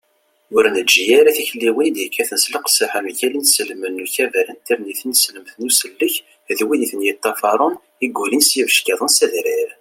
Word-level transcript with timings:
ur 0.55 0.63
neǧǧi 0.73 1.03
ara 1.19 1.35
tikliwin 1.37 1.89
i 1.89 1.95
d-yekkaten 1.95 2.39
s 2.43 2.45
leqseḥ 2.53 2.91
mgal 3.05 3.33
inselmen 3.39 3.93
n 4.03 4.03
ukabar 4.05 4.47
n 4.51 4.57
tirni 4.65 4.93
tineslemt 4.99 5.49
n 5.59 5.65
usellek 5.67 6.15
d 6.57 6.59
wid 6.67 6.81
i 6.83 6.87
ten-yeṭṭafaṛen 6.91 7.73
i 8.05 8.07
yulin 8.15 8.43
s 8.43 8.49
yibeckiḍen 8.57 9.09
s 9.11 9.19
adrar 9.25 9.69